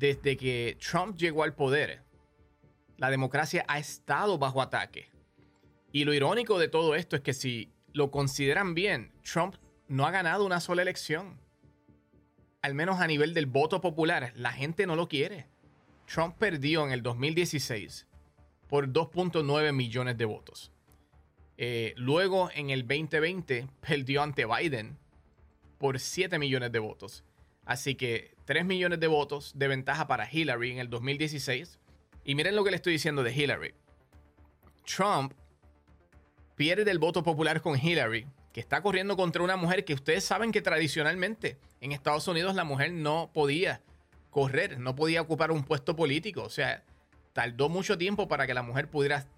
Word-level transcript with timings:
desde 0.00 0.38
que 0.38 0.78
Trump 0.80 1.18
llegó 1.18 1.44
al 1.44 1.54
poder, 1.54 2.02
la 2.96 3.10
democracia 3.10 3.66
ha 3.68 3.78
estado 3.78 4.38
bajo 4.38 4.62
ataque. 4.62 5.10
Y 5.92 6.04
lo 6.04 6.14
irónico 6.14 6.58
de 6.58 6.68
todo 6.68 6.94
esto 6.94 7.16
es 7.16 7.22
que 7.22 7.34
si 7.34 7.70
lo 7.92 8.10
consideran 8.10 8.74
bien, 8.74 9.12
Trump 9.22 9.56
no 9.88 10.06
ha 10.06 10.10
ganado 10.10 10.46
una 10.46 10.60
sola 10.60 10.80
elección. 10.80 11.38
Al 12.62 12.74
menos 12.74 12.98
a 13.00 13.06
nivel 13.06 13.34
del 13.34 13.44
voto 13.44 13.82
popular, 13.82 14.32
la 14.36 14.52
gente 14.52 14.86
no 14.86 14.96
lo 14.96 15.06
quiere. 15.06 15.48
Trump 16.06 16.36
perdió 16.38 16.86
en 16.86 16.92
el 16.92 17.02
2016 17.02 18.06
por 18.68 18.88
2.9 18.88 19.72
millones 19.74 20.16
de 20.16 20.24
votos. 20.24 20.72
Eh, 21.58 21.92
luego, 21.98 22.48
en 22.54 22.70
el 22.70 22.86
2020, 22.86 23.68
perdió 23.86 24.22
ante 24.22 24.46
Biden 24.46 24.96
por 25.76 26.00
7 26.00 26.38
millones 26.38 26.72
de 26.72 26.78
votos. 26.78 27.22
Así 27.70 27.94
que 27.94 28.34
3 28.46 28.64
millones 28.64 28.98
de 28.98 29.06
votos 29.06 29.52
de 29.54 29.68
ventaja 29.68 30.08
para 30.08 30.28
Hillary 30.28 30.72
en 30.72 30.78
el 30.78 30.90
2016. 30.90 31.78
Y 32.24 32.34
miren 32.34 32.56
lo 32.56 32.64
que 32.64 32.70
le 32.70 32.76
estoy 32.76 32.94
diciendo 32.94 33.22
de 33.22 33.32
Hillary. 33.32 33.74
Trump 34.84 35.34
pierde 36.56 36.90
el 36.90 36.98
voto 36.98 37.22
popular 37.22 37.62
con 37.62 37.78
Hillary, 37.78 38.26
que 38.52 38.58
está 38.58 38.82
corriendo 38.82 39.16
contra 39.16 39.44
una 39.44 39.54
mujer 39.54 39.84
que 39.84 39.94
ustedes 39.94 40.24
saben 40.24 40.50
que 40.50 40.62
tradicionalmente 40.62 41.58
en 41.80 41.92
Estados 41.92 42.26
Unidos 42.26 42.56
la 42.56 42.64
mujer 42.64 42.92
no 42.92 43.30
podía 43.32 43.82
correr, 44.30 44.80
no 44.80 44.96
podía 44.96 45.20
ocupar 45.20 45.52
un 45.52 45.62
puesto 45.62 45.94
político. 45.94 46.42
O 46.42 46.50
sea, 46.50 46.82
tardó 47.32 47.68
mucho 47.68 47.96
tiempo 47.96 48.26
para 48.26 48.48
que 48.48 48.54
la 48.54 48.64
mujer 48.64 48.90
pudiera 48.90 49.28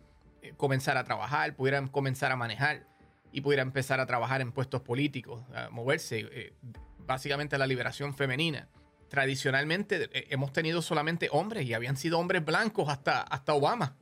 eh, 0.40 0.54
comenzar 0.56 0.96
a 0.96 1.04
trabajar, 1.04 1.54
pudiera 1.54 1.86
comenzar 1.88 2.32
a 2.32 2.36
manejar 2.36 2.86
y 3.32 3.40
pudiera 3.40 3.62
empezar 3.62 3.98
a 3.98 4.06
trabajar 4.06 4.40
en 4.40 4.52
puestos 4.52 4.82
políticos, 4.82 5.42
a 5.54 5.70
moverse, 5.70 6.28
eh, 6.30 6.52
básicamente 6.98 7.58
la 7.58 7.66
liberación 7.66 8.14
femenina. 8.14 8.68
Tradicionalmente 9.08 10.10
eh, 10.12 10.26
hemos 10.30 10.52
tenido 10.52 10.82
solamente 10.82 11.28
hombres 11.32 11.66
y 11.66 11.74
habían 11.74 11.96
sido 11.96 12.18
hombres 12.18 12.44
blancos 12.44 12.88
hasta, 12.88 13.22
hasta 13.22 13.54
Obama. 13.54 13.96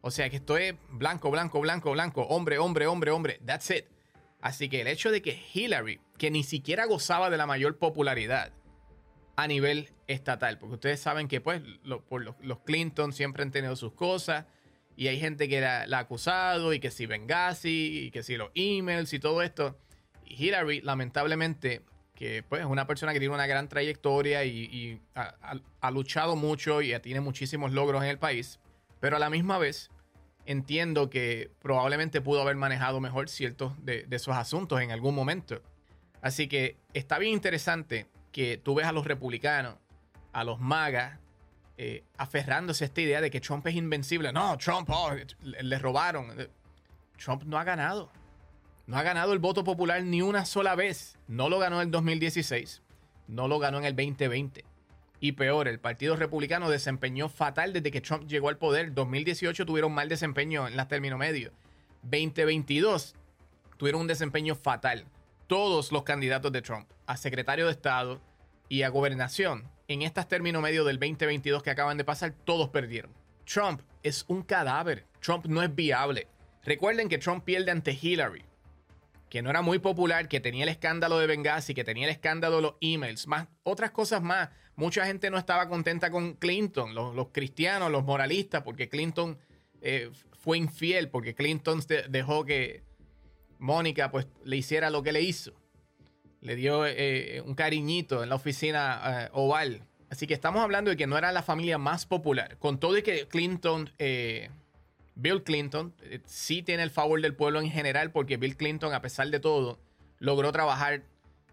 O 0.00 0.10
sea 0.10 0.28
que 0.28 0.36
esto 0.36 0.56
es 0.56 0.74
blanco, 0.90 1.30
blanco, 1.30 1.60
blanco, 1.60 1.92
blanco, 1.92 2.22
hombre, 2.22 2.58
hombre, 2.58 2.86
hombre, 2.86 3.10
hombre. 3.12 3.40
That's 3.44 3.70
it. 3.70 3.84
Así 4.40 4.68
que 4.68 4.80
el 4.80 4.88
hecho 4.88 5.12
de 5.12 5.22
que 5.22 5.40
Hillary, 5.54 6.00
que 6.18 6.30
ni 6.30 6.42
siquiera 6.42 6.84
gozaba 6.86 7.30
de 7.30 7.36
la 7.36 7.46
mayor 7.46 7.78
popularidad 7.78 8.52
a 9.36 9.46
nivel 9.46 9.90
estatal, 10.08 10.58
porque 10.58 10.74
ustedes 10.74 11.00
saben 11.00 11.28
que 11.28 11.40
pues 11.40 11.62
por 12.08 12.22
los, 12.22 12.58
Clinton 12.64 13.12
siempre 13.12 13.44
han 13.44 13.52
tenido 13.52 13.76
sus 13.76 13.92
cosas 13.92 14.46
y 15.02 15.08
hay 15.08 15.18
gente 15.18 15.48
que 15.48 15.60
la, 15.60 15.82
ha 15.82 15.98
acusado 15.98 16.72
y 16.72 16.78
que 16.78 16.92
si 16.92 17.06
Benghazi 17.06 18.04
y 18.04 18.10
que 18.12 18.22
si 18.22 18.36
los 18.36 18.50
emails 18.54 19.12
y 19.12 19.18
todo 19.18 19.42
esto. 19.42 19.76
Hillary, 20.24 20.80
lamentablemente, 20.80 21.82
que 22.14 22.44
pues 22.44 22.60
es 22.60 22.68
una 22.68 22.86
persona 22.86 23.12
que 23.12 23.18
tiene 23.18 23.34
una 23.34 23.48
gran 23.48 23.68
trayectoria 23.68 24.44
y, 24.44 25.00
ha, 25.16 25.90
luchado 25.90 26.36
mucho 26.36 26.82
y 26.82 26.96
tiene 27.00 27.20
muchísimos 27.20 27.72
logros 27.72 28.04
en 28.04 28.10
el 28.10 28.18
país, 28.20 28.60
pero 29.00 29.16
a 29.16 29.18
la 29.18 29.28
misma 29.28 29.58
vez 29.58 29.90
entiendo 30.46 31.10
que 31.10 31.50
probablemente 31.60 32.20
pudo 32.20 32.40
haber 32.40 32.54
manejado 32.54 33.00
mejor 33.00 33.28
ciertos 33.28 33.72
de, 33.84 34.06
esos 34.08 34.36
asuntos 34.36 34.80
en 34.82 34.92
algún 34.92 35.16
momento. 35.16 35.62
Así 36.20 36.46
que 36.46 36.76
está 36.94 37.18
bien 37.18 37.32
interesante 37.32 38.06
que 38.30 38.56
tú 38.56 38.76
ves 38.76 38.86
a 38.86 38.92
los 38.92 39.04
republicanos, 39.04 39.74
a 40.32 40.44
los 40.44 40.60
magas, 40.60 41.18
eh, 41.78 42.04
aferrándose 42.16 42.84
a 42.84 42.86
esta 42.86 43.00
idea 43.00 43.20
de 43.20 43.30
que 43.30 43.40
Trump 43.40 43.66
es 43.66 43.74
invencible. 43.74 44.32
No, 44.32 44.56
Trump, 44.58 44.88
oh, 44.90 45.10
le, 45.42 45.78
robaron. 45.78 46.48
Trump 47.16 47.44
no 47.44 47.58
ha 47.58 47.64
ganado. 47.64 48.10
No 48.86 48.96
ha 48.98 49.02
ganado 49.02 49.32
el 49.32 49.38
voto 49.38 49.64
popular 49.64 50.02
ni 50.04 50.22
una 50.22 50.44
sola 50.44 50.74
vez. 50.74 51.18
No 51.28 51.48
lo 51.48 51.58
ganó 51.58 51.76
en 51.76 51.86
el 51.86 51.90
2016. 51.90 52.82
No 53.28 53.48
lo 53.48 53.58
ganó 53.58 53.78
en 53.78 53.84
el 53.84 53.96
2020. 53.96 54.64
Y 55.20 55.32
peor, 55.32 55.68
el 55.68 55.78
Partido 55.78 56.16
Republicano 56.16 56.68
desempeñó 56.68 57.28
fatal 57.28 57.72
desde 57.72 57.90
que 57.90 58.00
Trump 58.00 58.26
llegó 58.26 58.48
al 58.48 58.58
poder. 58.58 58.92
2018 58.92 59.64
tuvieron 59.64 59.92
mal 59.92 60.08
desempeño 60.08 60.66
en 60.66 60.76
las 60.76 60.88
términos 60.88 61.18
medios. 61.18 61.52
2022 62.02 63.14
tuvieron 63.76 64.02
un 64.02 64.06
desempeño 64.08 64.56
fatal. 64.56 65.06
Todos 65.46 65.92
los 65.92 66.02
candidatos 66.02 66.50
de 66.52 66.62
Trump 66.62 66.88
a 67.06 67.16
secretario 67.16 67.66
de 67.66 67.72
Estado 67.72 68.20
y 68.68 68.82
a 68.82 68.88
gobernación 68.88 69.70
en 69.92 70.02
estas 70.02 70.28
términos 70.28 70.62
medios 70.62 70.86
del 70.86 70.98
2022 70.98 71.62
que 71.62 71.70
acaban 71.70 71.98
de 71.98 72.04
pasar, 72.04 72.34
todos 72.44 72.68
perdieron. 72.70 73.12
Trump 73.44 73.80
es 74.02 74.24
un 74.28 74.42
cadáver. 74.42 75.06
Trump 75.20 75.46
no 75.46 75.62
es 75.62 75.74
viable. 75.74 76.28
Recuerden 76.64 77.08
que 77.08 77.18
Trump 77.18 77.44
pierde 77.44 77.70
ante 77.70 77.98
Hillary 78.00 78.44
que 79.32 79.40
no 79.40 79.48
era 79.48 79.62
muy 79.62 79.78
popular, 79.78 80.28
que 80.28 80.40
tenía 80.40 80.64
el 80.64 80.68
escándalo 80.68 81.18
de 81.18 81.26
Benghazi, 81.26 81.72
que 81.72 81.84
tenía 81.84 82.04
el 82.04 82.10
escándalo 82.10 82.56
de 82.56 82.62
los 82.64 82.74
emails, 82.82 83.26
más 83.26 83.48
otras 83.62 83.90
cosas 83.90 84.20
más. 84.20 84.50
Mucha 84.76 85.06
gente 85.06 85.30
no 85.30 85.38
estaba 85.38 85.70
contenta 85.70 86.10
con 86.10 86.34
Clinton, 86.34 86.94
los, 86.94 87.28
cristianos, 87.32 87.90
los 87.90 88.04
moralistas, 88.04 88.62
porque 88.62 88.90
Clinton 88.90 89.38
eh, 89.80 90.10
fue 90.38 90.58
infiel, 90.58 91.08
porque 91.08 91.34
Clinton 91.34 91.80
dejó 92.10 92.44
que 92.44 92.82
Mónica 93.58 94.10
pues 94.10 94.26
le 94.44 94.58
hiciera 94.58 94.90
lo 94.90 95.02
que 95.02 95.12
le 95.12 95.22
hizo. 95.22 95.54
Le 96.42 96.54
dio 96.56 96.84
eh, 96.86 97.42
un 97.46 97.54
cariñito 97.54 98.22
en 98.22 98.28
la 98.28 98.34
oficina 98.34 99.00
eh, 99.04 99.28
oval. 99.32 99.82
Así 100.10 100.26
que 100.26 100.34
estamos 100.34 100.62
hablando 100.62 100.90
de 100.90 100.98
que 100.98 101.06
no 101.06 101.16
era 101.16 101.32
la 101.32 101.42
familia 101.42 101.78
más 101.78 102.04
popular. 102.04 102.58
Con 102.58 102.78
todo 102.78 102.98
y 102.98 103.02
que 103.02 103.26
Clinton 103.26 103.88
Bill 105.14 105.42
Clinton 105.42 105.94
eh, 106.02 106.20
sí 106.24 106.62
tiene 106.62 106.82
el 106.82 106.90
favor 106.90 107.20
del 107.20 107.34
pueblo 107.34 107.60
en 107.60 107.70
general 107.70 108.10
porque 108.10 108.36
Bill 108.36 108.56
Clinton, 108.56 108.94
a 108.94 109.02
pesar 109.02 109.28
de 109.28 109.40
todo, 109.40 109.78
logró 110.18 110.52
trabajar 110.52 111.02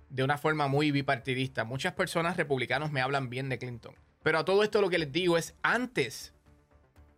de 0.10 0.24
una 0.24 0.38
forma 0.38 0.68
muy 0.68 0.92
bipartidista. 0.92 1.66
Muchas 1.66 1.94
personas 1.94 2.38
republicanos 2.38 2.92
me 2.92 3.02
hablan 3.02 3.30
bien 3.30 3.50
de 3.50 3.60
Clinton. 3.60 3.96
Pero 4.24 4.40
a 4.40 4.46
todo 4.46 4.64
esto 4.64 4.82
lo 4.82 4.90
que 4.90 4.98
les 4.98 5.12
digo 5.12 5.38
es 5.38 5.56
antes 5.62 6.34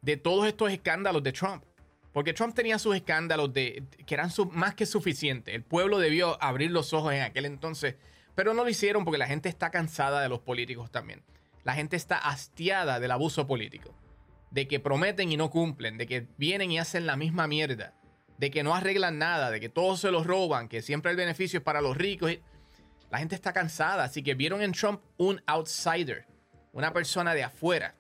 de 0.02 0.18
todos 0.18 0.48
estos 0.48 0.72
escándalos 0.72 1.24
de 1.24 1.32
Trump. 1.32 1.64
Porque 2.14 2.34
Trump 2.34 2.54
tenía 2.54 2.78
sus 2.78 2.96
escándalos 2.96 3.54
de, 3.54 3.86
que 4.06 4.14
eran 4.14 4.30
más 4.52 4.76
que 4.76 4.86
suficientes. 4.86 5.56
El 5.56 5.64
pueblo 5.64 6.00
debió 6.00 6.42
abrir 6.44 6.72
los 6.72 6.94
ojos 6.94 7.14
en 7.14 7.22
aquel 7.22 7.46
entonces. 7.46 7.96
Pero 8.36 8.54
no 8.54 8.64
lo 8.64 8.70
hicieron 8.70 9.06
porque 9.06 9.18
la 9.18 9.28
gente 9.28 9.50
está 9.50 9.72
cansada 9.72 10.22
de 10.22 10.30
los 10.30 10.40
políticos 10.40 10.92
también. 10.92 11.24
La 11.64 11.74
gente 11.74 11.96
está 11.96 12.18
hastiada 12.18 13.00
del 13.00 13.12
abuso 13.12 13.48
político 13.48 13.96
de 14.52 14.68
que 14.68 14.80
prometen 14.80 15.32
y 15.32 15.38
no 15.38 15.50
cumplen, 15.50 15.98
de 15.98 16.06
que 16.06 16.28
vienen 16.38 16.72
y 16.72 16.78
hacen 16.78 17.08
la 17.08 17.16
misma 17.16 17.48
mierda, 17.48 17.94
de 18.38 18.52
que 18.52 18.64
no 18.64 18.76
arreglan 18.76 19.18
nada, 19.18 19.50
de 19.50 19.60
que 19.60 19.70
todos 19.70 20.02
se 20.02 20.12
los 20.12 20.28
roban, 20.28 20.68
que 20.68 20.82
siempre 20.82 21.12
el 21.12 21.18
beneficio 21.18 21.60
es 21.60 21.64
para 21.64 21.82
los 21.82 21.98
ricos. 21.98 22.38
La 23.10 23.18
gente 23.18 23.36
está 23.36 23.54
cansada, 23.54 24.04
así 24.04 24.22
que 24.22 24.36
vieron 24.36 24.62
en 24.62 24.74
Trump 24.74 25.02
un 25.18 25.42
outsider, 25.48 26.28
una 26.74 26.94
persona 26.94 27.34
de 27.34 27.44
afuera. 27.44 27.96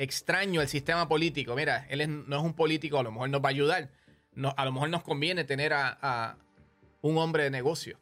Extraño 0.00 0.62
el 0.62 0.68
sistema 0.68 1.06
político. 1.08 1.54
Mira, 1.54 1.84
él 1.90 2.24
no 2.26 2.38
es 2.38 2.42
un 2.42 2.54
político, 2.54 2.98
a 2.98 3.02
lo 3.02 3.12
mejor 3.12 3.28
nos 3.28 3.42
va 3.42 3.48
a 3.48 3.50
ayudar. 3.50 3.90
a 4.56 4.64
lo 4.64 4.72
mejor 4.72 4.88
nos 4.88 5.02
conviene 5.02 5.44
tener 5.44 5.74
a, 5.74 6.38
un 7.02 7.18
hombre 7.18 7.42
de 7.44 7.50
negocio 7.50 7.98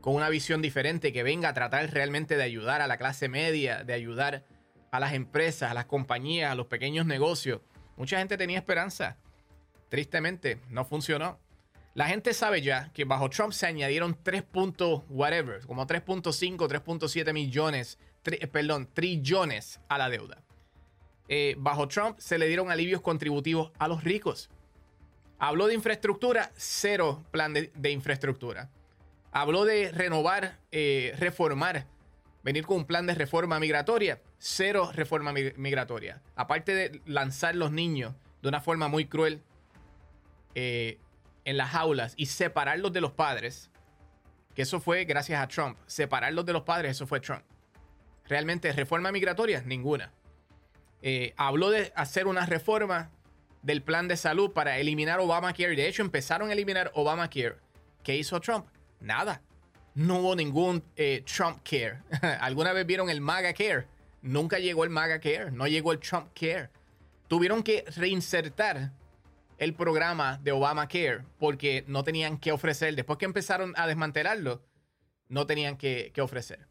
con 0.00 0.14
una 0.14 0.28
visión 0.28 0.62
diferente 0.62 1.12
que 1.12 1.24
venga 1.24 1.48
a 1.48 1.54
tratar 1.54 1.92
realmente 1.92 2.36
de 2.36 2.44
ayudar 2.44 2.82
a 2.82 2.86
la 2.86 2.98
clase 2.98 3.28
media, 3.28 3.82
de 3.82 3.94
ayudar 3.94 4.44
a 4.92 5.00
las 5.00 5.12
empresas, 5.12 5.72
a 5.72 5.74
las 5.74 5.86
compañías, 5.86 6.52
a 6.52 6.54
los 6.54 6.68
pequeños 6.68 7.04
negocios. 7.04 7.62
Mucha 7.96 8.18
gente 8.18 8.36
tenía 8.36 8.58
esperanza. 8.58 9.16
Tristemente, 9.88 10.60
no 10.70 10.84
funcionó. 10.84 11.40
La 11.94 12.06
gente 12.06 12.32
sabe 12.32 12.62
ya 12.62 12.92
que 12.92 13.04
bajo 13.04 13.28
Trump 13.28 13.52
se 13.52 13.66
añadieron 13.66 14.16
3. 14.22 14.44
whatever, 15.08 15.66
como 15.66 15.84
3.5, 15.84 16.56
3.7 16.58 17.32
millones, 17.32 17.98
perdón, 18.52 18.88
trillones 18.94 19.80
a 19.88 19.98
la 19.98 20.10
deuda. 20.10 20.44
Eh, 21.28 21.54
bajo 21.58 21.88
Trump 21.88 22.18
se 22.18 22.38
le 22.38 22.46
dieron 22.46 22.70
alivios 22.70 23.00
contributivos 23.00 23.70
a 23.78 23.88
los 23.88 24.04
ricos. 24.04 24.50
Habló 25.38 25.66
de 25.66 25.74
infraestructura, 25.74 26.50
cero 26.56 27.24
plan 27.30 27.52
de, 27.54 27.90
infraestructura. 27.90 28.70
Habló 29.30 29.64
de 29.64 29.92
renovar, 29.92 30.58
eh, 30.72 31.14
reformar 31.18 31.86
venir 32.42 32.64
con 32.64 32.78
un 32.78 32.84
plan 32.86 33.06
de 33.06 33.14
reforma 33.14 33.60
migratoria, 33.60 34.22
cero 34.38 34.90
reforma 34.94 35.32
migratoria. 35.32 36.22
Aparte 36.34 36.74
de 36.74 37.02
lanzar 37.04 37.54
los 37.54 37.72
niños 37.72 38.14
de 38.42 38.48
una 38.48 38.60
forma 38.60 38.88
muy 38.88 39.06
cruel 39.06 39.42
eh, 40.54 40.98
en 41.44 41.56
las 41.56 41.74
aulas 41.74 42.14
y 42.16 42.26
separarlos 42.26 42.92
de 42.92 43.00
los 43.00 43.12
padres, 43.12 43.70
que 44.54 44.62
eso 44.62 44.80
fue 44.80 45.04
gracias 45.04 45.42
a 45.42 45.48
Trump, 45.48 45.78
separarlos 45.86 46.46
de 46.46 46.52
los 46.52 46.62
padres, 46.62 46.92
eso 46.92 47.06
fue 47.06 47.20
Trump. 47.20 47.42
Realmente, 48.24 48.72
reforma 48.72 49.12
migratoria, 49.12 49.62
ninguna. 49.66 50.12
Eh, 51.02 51.34
habló 51.36 51.70
de 51.70 51.92
hacer 51.94 52.26
una 52.26 52.46
reforma 52.46 53.10
del 53.62 53.82
plan 53.82 54.08
de 54.08 54.16
salud 54.16 54.52
para 54.52 54.78
eliminar 54.78 55.20
Obamacare. 55.20 55.76
De 55.76 55.88
hecho, 55.88 56.02
empezaron 56.02 56.50
a 56.50 56.52
eliminar 56.52 56.90
Obamacare. 56.94 57.56
¿Qué 58.02 58.16
hizo 58.16 58.40
Trump? 58.40 58.66
Nada 59.00 59.42
no 59.98 60.20
hubo 60.20 60.36
ningún 60.36 60.84
eh, 60.94 61.24
Trump 61.26 61.58
Care. 61.68 62.02
¿Alguna 62.40 62.72
vez 62.72 62.86
vieron 62.86 63.10
el 63.10 63.20
MAGA 63.20 63.52
Care? 63.52 63.86
Nunca 64.22 64.60
llegó 64.60 64.84
el 64.84 64.90
MAGA 64.90 65.18
Care, 65.18 65.50
no 65.50 65.66
llegó 65.66 65.90
el 65.90 65.98
Trump 65.98 66.28
Care. 66.38 66.70
Tuvieron 67.26 67.64
que 67.64 67.84
reinsertar 67.96 68.92
el 69.58 69.74
programa 69.74 70.38
de 70.38 70.52
Obamacare 70.52 71.24
porque 71.40 71.84
no 71.88 72.04
tenían 72.04 72.38
que 72.38 72.52
ofrecer, 72.52 72.94
después 72.94 73.18
que 73.18 73.24
empezaron 73.24 73.74
a 73.76 73.88
desmantelarlo, 73.88 74.62
no 75.28 75.46
tenían 75.46 75.76
que, 75.76 76.12
ofrecer. 76.20 76.68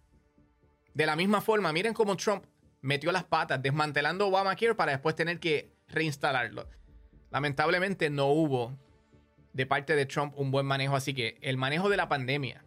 De 0.94 1.06
la 1.06 1.18
misma 1.18 1.42
forma, 1.42 1.74
miren 1.74 1.94
cómo 1.94 2.16
Trump 2.16 2.46
metió 2.82 3.12
las 3.12 3.24
patas 3.24 3.62
desmantelando 3.62 4.28
Obamacare 4.28 4.76
para 4.76 4.92
después 4.92 5.16
tener 5.16 5.40
que 5.40 5.72
reinstalarlo. 5.88 6.70
Lamentablemente 7.32 8.10
no 8.10 8.28
hubo 8.28 8.78
de 9.54 9.66
parte 9.66 9.96
de 9.96 10.06
Trump 10.06 10.34
un 10.38 10.52
buen 10.52 10.66
manejo, 10.66 10.96
así 10.96 11.14
que 11.14 11.38
el 11.42 11.58
manejo 11.58 11.90
de 11.90 11.98
la 11.98 12.08
pandemia, 12.08 12.64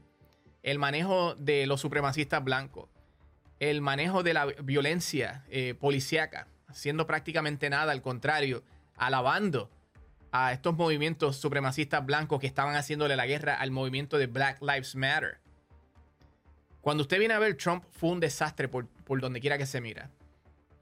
el 0.63 0.79
manejo 0.79 1.35
de 1.37 1.67
los 1.67 1.81
supremacistas 1.81 2.43
blancos, 2.43 2.89
el 3.61 3.81
manejo 3.81 4.23
de 4.23 4.35
la 4.35 4.47
violencia 4.47 5.45
eh, 5.49 5.75
policíaca, 5.79 6.49
haciendo 6.67 7.07
prácticamente 7.07 7.71
nada, 7.71 7.93
al 7.93 8.03
contrario, 8.03 8.65
alabando 8.97 9.71
a 10.33 10.53
estos 10.53 10.77
movimientos 10.77 11.37
supremacistas 11.37 12.05
blancos 12.05 12.41
que 12.41 12.47
estaban 12.47 12.75
haciéndole 12.77 13.17
la 13.17 13.27
guerra 13.27 13.55
al 13.55 13.71
movimiento 13.71 14.19
de 14.19 14.27
Black 14.27 14.61
Lives 14.61 14.95
Matter. 14.95 15.41
Cuando 16.81 17.03
usted 17.03 17.19
viene 17.19 17.35
a 17.35 17.39
ver, 17.39 17.57
Trump 17.57 17.85
fue 17.91 18.11
un 18.11 18.21
desastre 18.21 18.69
por, 18.69 18.87
por 19.05 19.21
donde 19.21 19.41
quiera 19.41 19.59
que 19.59 19.67
se 19.67 19.81
mira. 19.81 20.11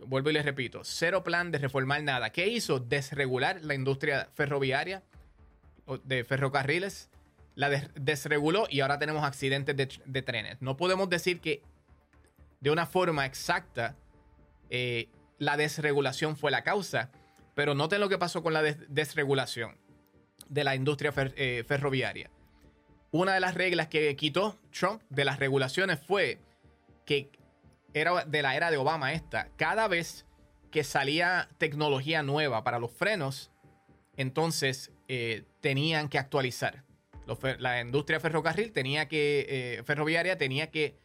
Vuelvo 0.07 0.31
y 0.31 0.33
les 0.33 0.45
repito, 0.45 0.83
cero 0.85 1.25
plan 1.25 1.51
de 1.51 1.59
reformar 1.59 2.03
nada. 2.03 2.31
¿Qué 2.31 2.47
hizo? 2.47 2.79
Desregular 2.79 3.65
la 3.65 3.75
industria 3.75 4.29
ferroviaria, 4.35 5.03
de 6.05 6.25
ferrocarriles, 6.25 7.11
la 7.55 7.71
desreguló 7.97 8.67
y 8.71 8.81
ahora 8.81 8.99
tenemos 8.99 9.25
accidentes 9.25 9.77
de, 9.77 10.23
trenes. 10.23 10.63
No 10.63 10.77
podemos 10.77 11.11
decir 11.11 11.41
que 11.41 11.63
de 12.61 12.71
una 12.71 12.87
forma 12.87 13.27
exacta 13.27 13.97
eh, 14.71 15.09
la 15.39 15.57
desregulación 15.57 16.37
fue 16.37 16.53
la 16.53 16.63
causa, 16.63 17.11
pero 17.55 17.75
noten 17.75 18.01
lo 18.01 18.09
que 18.09 18.19
pasó 18.19 18.43
con 18.45 18.53
la 18.53 18.63
desregulación 18.63 19.77
de 20.49 20.63
la 20.63 20.77
industria 20.77 21.13
eh, 21.17 21.65
ferroviaria. 21.67 22.31
Una 23.11 23.35
de 23.35 23.41
las 23.41 23.55
reglas 23.55 23.89
que 23.89 24.15
quitó 24.17 24.59
Trump 24.71 25.03
de 25.09 25.25
las 25.25 25.39
regulaciones 25.39 25.99
fue 25.99 26.39
que 27.07 27.31
era 27.95 28.25
de 28.25 28.43
la 28.43 28.55
era 28.55 28.71
de 28.71 28.77
Obama 28.77 29.13
esta. 29.13 29.49
Cada 29.57 29.89
vez 29.89 30.27
que 30.71 30.85
salía 30.85 31.49
tecnología 31.57 32.23
nueva 32.23 32.65
para 32.65 32.79
los 32.79 32.93
frenos, 32.93 33.51
entonces 34.17 34.93
eh, 35.09 35.45
tenían 35.61 36.09
que 36.09 36.19
actualizar. 36.19 36.85
la 37.59 37.81
industria 37.81 38.21
ferrocarril 38.21 38.73
tenía 38.73 39.09
que, 39.09 39.47
eh, 39.49 39.83
ferroviaria 39.85 40.37
tenía 40.37 40.71
que 40.71 40.99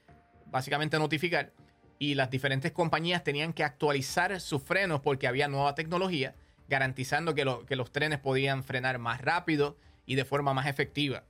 básicamente 0.48 1.00
notificar 1.00 1.54
y 2.00 2.16
las 2.16 2.30
diferentes 2.30 2.74
compañías 2.74 3.24
tenían 3.24 3.54
que 3.54 3.64
actualizar 3.64 4.42
sus 4.42 4.62
frenos 4.62 5.00
porque 5.00 5.28
había 5.28 5.48
nueva 5.48 5.74
tecnología 5.74 6.36
garantizando 6.68 7.34
que, 7.34 7.46
que 7.66 7.76
los 7.78 7.92
trenes 7.92 8.20
podían 8.20 8.64
frenar 8.64 9.00
más 9.00 9.22
rápido 9.22 9.78
y 10.06 10.16
de 10.16 10.26
forma 10.26 10.54
más 10.54 10.68
efectiva. 10.68 11.24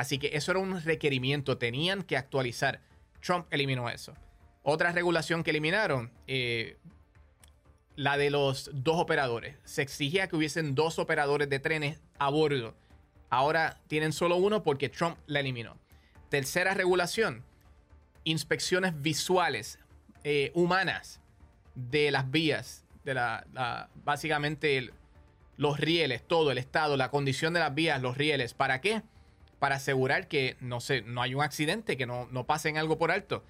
Así 0.00 0.18
que 0.18 0.30
eso 0.32 0.52
era 0.52 0.60
un 0.60 0.82
requerimiento, 0.82 1.58
tenían 1.58 2.02
que 2.02 2.16
actualizar. 2.16 2.80
Trump 3.20 3.46
eliminó 3.50 3.90
eso. 3.90 4.14
Otra 4.62 4.92
regulación 4.92 5.42
que 5.42 5.50
eliminaron, 5.50 6.10
eh, 6.26 6.78
la 7.96 8.16
de 8.16 8.30
los 8.30 8.70
dos 8.72 8.98
operadores. 8.98 9.56
Se 9.64 9.82
exigía 9.82 10.26
que 10.26 10.36
hubiesen 10.36 10.74
dos 10.74 10.98
operadores 10.98 11.50
de 11.50 11.58
trenes 11.58 12.00
a 12.18 12.30
bordo. 12.30 12.74
Ahora 13.28 13.78
tienen 13.88 14.14
solo 14.14 14.36
uno 14.36 14.62
porque 14.62 14.88
Trump 14.88 15.18
la 15.26 15.40
eliminó. 15.40 15.76
Tercera 16.30 16.72
regulación, 16.72 17.44
inspecciones 18.24 19.02
visuales 19.02 19.78
eh, 20.24 20.50
humanas 20.54 21.20
de 21.74 22.10
las 22.10 22.30
vías 22.30 22.86
de 23.04 23.12
la, 23.12 23.90
básicamente 24.02 24.92
los 25.58 25.78
rieles, 25.78 26.26
todo 26.26 26.52
el 26.52 26.56
estado, 26.56 26.96
la 26.96 27.10
condición 27.10 27.52
de 27.52 27.60
las 27.60 27.74
vías, 27.74 28.00
los 28.00 28.16
rieles. 28.16 28.54
¿Para 28.54 28.80
qué? 28.80 29.02
Para 29.60 29.76
asegurar 29.76 30.26
que 30.26 30.56
no, 30.58 30.80
se, 30.80 31.02
no 31.02 31.22
hay 31.22 31.36
un 31.36 31.42
accidente, 31.42 31.96
que 31.96 32.06
no, 32.06 32.26
no 32.32 32.46
pasen 32.46 32.76
algo 32.76 32.98
por 32.98 33.12
alto. 33.12 33.44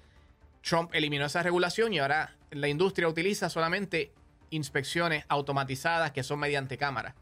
Trump 0.61 0.91
eliminó 0.93 1.25
esa 1.25 1.41
regulación 1.41 1.93
y 1.93 1.99
ahora 1.99 2.35
la 2.51 2.67
industria 2.67 3.07
utiliza 3.07 3.49
solamente 3.49 4.11
inspecciones 4.51 5.25
automatizadas 5.27 6.11
que 6.11 6.21
son 6.21 6.39
mediante 6.39 6.77
cámara, 6.77 7.15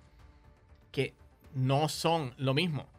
que 0.92 1.14
no 1.54 1.88
son 1.88 2.34
lo 2.38 2.54
mismo, 2.54 2.90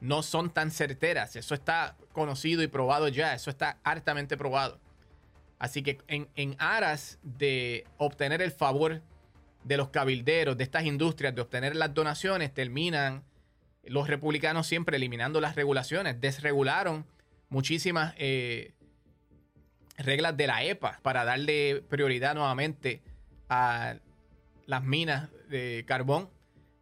no 0.00 0.22
son 0.22 0.50
tan 0.50 0.70
certeras. 0.70 1.36
Eso 1.36 1.54
está 1.54 1.96
conocido 2.12 2.62
y 2.62 2.66
probado 2.66 3.08
ya, 3.08 3.34
eso 3.34 3.50
está 3.50 3.78
hartamente 3.84 4.36
probado. 4.36 4.78
Así 5.58 5.82
que 5.82 5.98
en, 6.08 6.56
aras 6.58 7.18
de 7.22 7.86
obtener 7.98 8.42
el 8.42 8.50
favor 8.50 9.02
de 9.62 9.76
los 9.76 9.90
cabilderos, 9.90 10.56
de 10.56 10.64
estas 10.64 10.84
industrias, 10.84 11.34
de 11.34 11.42
obtener 11.42 11.76
las 11.76 11.92
donaciones, 11.92 12.52
terminan 12.52 13.22
los 13.90 14.06
republicanos 14.06 14.68
siempre 14.68 14.98
eliminando 14.98 15.40
las 15.40 15.56
regulaciones. 15.56 16.20
Desregularon 16.20 17.04
muchísimas 17.48 18.14
eh, 18.18 18.72
reglas 19.98 20.36
de 20.36 20.46
la 20.46 20.62
EPA 20.62 21.00
para 21.02 21.24
darle 21.24 21.82
prioridad 21.88 22.36
nuevamente 22.36 23.02
a 23.48 23.96
las 24.66 24.84
minas 24.84 25.28
de 25.48 25.84
carbón, 25.88 26.30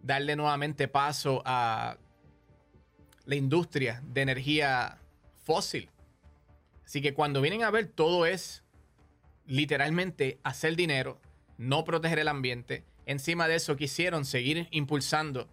darle 0.00 0.36
nuevamente 0.36 0.86
paso 0.86 1.40
a 1.46 1.96
la 3.24 3.36
industria 3.36 4.02
de 4.04 4.20
energía 4.20 4.98
fósil. 5.44 5.88
Así 6.84 7.00
que 7.00 7.14
cuando 7.14 7.40
vienen 7.40 7.62
a 7.62 7.70
ver 7.70 7.86
todo 7.86 8.26
es 8.26 8.64
literalmente 9.46 10.40
hacer 10.42 10.76
dinero, 10.76 11.22
no 11.56 11.84
proteger 11.84 12.18
el 12.18 12.28
ambiente. 12.28 12.84
Encima 13.06 13.48
de 13.48 13.54
eso 13.54 13.76
quisieron 13.76 14.26
seguir 14.26 14.68
impulsando 14.72 15.48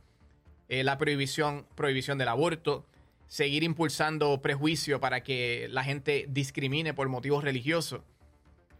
eh, 0.69 0.83
la 0.83 0.97
prohibición, 0.97 1.65
prohibición 1.75 2.17
del 2.17 2.27
aborto, 2.27 2.85
seguir 3.27 3.63
impulsando 3.63 4.41
prejuicio 4.41 5.00
para 5.00 5.21
que 5.23 5.67
la 5.69 5.83
gente 5.83 6.25
discrimine 6.29 6.94
por 6.94 7.09
motivos 7.09 7.44
religiosos 7.44 8.01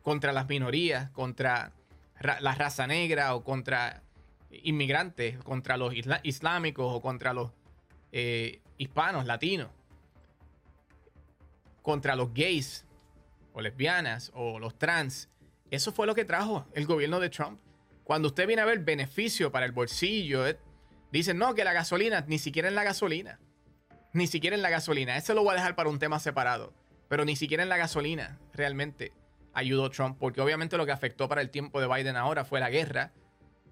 contra 0.02 0.32
las 0.34 0.48
minorías, 0.48 1.10
contra 1.12 1.74
la 2.22 2.56
raza 2.56 2.88
negra 2.88 3.36
o 3.36 3.44
contra 3.44 4.04
inmigrantes, 4.52 5.38
contra 5.40 5.78
los 5.78 5.94
islámicos 6.24 6.86
o 6.94 7.02
contra 7.02 7.34
los 7.34 7.52
eh, 8.12 8.62
hispanos, 8.78 9.26
latinos, 9.26 9.70
contra 11.82 12.16
los 12.16 12.34
gays, 12.34 12.86
o 13.56 13.62
lesbianas 13.62 14.32
o 14.36 14.60
los 14.60 14.78
trans. 14.78 15.30
Eso 15.72 15.92
fue 15.92 16.06
lo 16.06 16.14
que 16.14 16.26
trajo 16.26 16.68
el 16.74 16.86
gobierno 16.86 17.20
de 17.20 17.30
Trump. 17.30 17.60
Cuando 18.04 18.28
usted 18.28 18.46
viene 18.46 18.62
a 18.62 18.66
ver 18.66 18.80
beneficio 18.80 19.52
para 19.52 19.66
el 19.66 19.72
bolsillo, 19.72 20.46
eh, 20.46 20.60
dicen, 21.20 21.38
no, 21.38 21.56
que 21.56 21.64
la 21.64 21.74
gasolina, 21.74 22.24
ni 22.28 22.40
siquiera 22.40 22.68
en 22.68 22.76
la 22.76 22.84
gasolina. 22.84 23.40
Ni 24.14 24.28
siquiera 24.28 24.56
en 24.56 24.62
la 24.62 24.70
gasolina. 24.70 25.18
Eso 25.18 25.34
lo 25.34 25.44
voy 25.44 25.52
a 25.52 25.56
dejar 25.56 25.76
para 25.76 25.90
un 25.90 26.00
tema 26.00 26.20
separado. 26.20 26.74
Pero 27.10 27.26
ni 27.26 27.36
siquiera 27.36 27.64
en 27.64 27.70
la 27.70 27.78
gasolina 27.78 28.40
realmente 28.54 29.14
ayudó 29.54 29.90
Trump. 29.90 30.18
Porque 30.20 30.42
obviamente 30.42 30.78
lo 30.78 30.86
que 30.86 30.92
afectó 30.92 31.28
para 31.28 31.42
el 31.42 31.50
tiempo 31.50 31.82
de 31.82 31.88
Biden 31.88 32.16
ahora 32.16 32.46
fue 32.46 32.60
la 32.60 32.70
guerra 32.70 33.12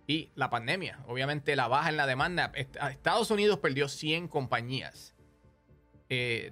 y 0.08 0.32
la 0.36 0.50
pandemia. 0.50 1.00
Obviamente 1.08 1.56
la 1.56 1.68
baja 1.68 1.89
en 1.89 1.98
la 1.98 2.08
demanda. 2.08 2.51
Estados 2.56 3.32
Unidos 3.32 3.60
perdió 3.60 3.88
100 3.88 4.27
compañías 4.27 5.15
eh, 6.10 6.51